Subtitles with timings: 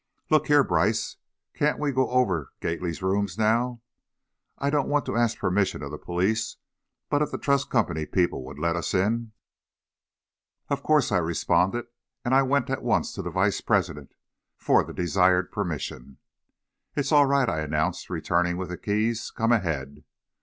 [0.31, 1.17] "Look here, Brice,
[1.53, 3.81] can't we go over Gately's rooms now?
[4.57, 6.57] I don't want to ask permission of the police,
[7.11, 9.31] but if the Trust Company people would let us in"
[10.71, 11.85] "Of course," I responded,
[12.25, 14.15] and I went at once to the vice president
[14.57, 16.17] for the desired permission.
[16.95, 20.03] "It's all right," I announced, returning with the keys, "come ahead."